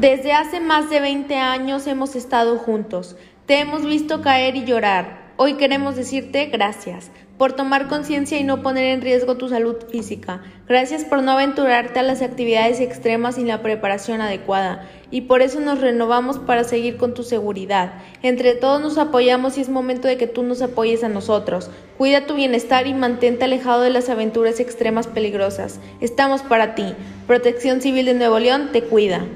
Desde 0.00 0.32
hace 0.32 0.60
más 0.60 0.90
de 0.90 1.00
20 1.00 1.34
años 1.34 1.88
hemos 1.88 2.14
estado 2.14 2.56
juntos. 2.56 3.16
Te 3.46 3.58
hemos 3.58 3.84
visto 3.84 4.22
caer 4.22 4.54
y 4.54 4.64
llorar. 4.64 5.32
Hoy 5.36 5.54
queremos 5.54 5.96
decirte 5.96 6.46
gracias 6.46 7.10
por 7.36 7.54
tomar 7.54 7.88
conciencia 7.88 8.38
y 8.38 8.44
no 8.44 8.62
poner 8.62 8.84
en 8.84 9.00
riesgo 9.00 9.36
tu 9.36 9.48
salud 9.48 9.74
física. 9.90 10.40
Gracias 10.68 11.04
por 11.04 11.24
no 11.24 11.32
aventurarte 11.32 11.98
a 11.98 12.04
las 12.04 12.22
actividades 12.22 12.78
extremas 12.78 13.34
sin 13.34 13.48
la 13.48 13.60
preparación 13.60 14.20
adecuada. 14.20 14.88
Y 15.10 15.22
por 15.22 15.42
eso 15.42 15.58
nos 15.58 15.80
renovamos 15.80 16.38
para 16.38 16.62
seguir 16.62 16.96
con 16.96 17.12
tu 17.12 17.24
seguridad. 17.24 17.94
Entre 18.22 18.54
todos 18.54 18.80
nos 18.80 18.98
apoyamos 18.98 19.58
y 19.58 19.62
es 19.62 19.68
momento 19.68 20.06
de 20.06 20.16
que 20.16 20.28
tú 20.28 20.44
nos 20.44 20.62
apoyes 20.62 21.02
a 21.02 21.08
nosotros. 21.08 21.72
Cuida 21.96 22.24
tu 22.24 22.36
bienestar 22.36 22.86
y 22.86 22.94
mantente 22.94 23.46
alejado 23.46 23.80
de 23.80 23.90
las 23.90 24.08
aventuras 24.10 24.60
extremas 24.60 25.08
peligrosas. 25.08 25.80
Estamos 26.00 26.42
para 26.42 26.76
ti. 26.76 26.94
Protección 27.26 27.80
Civil 27.80 28.06
de 28.06 28.14
Nuevo 28.14 28.38
León 28.38 28.68
te 28.70 28.84
cuida. 28.84 29.26